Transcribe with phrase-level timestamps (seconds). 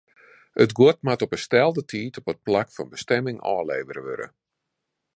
[0.63, 4.27] It guod moat op 'e stelde tiid op it plak fan bestimming ôflevere wurde.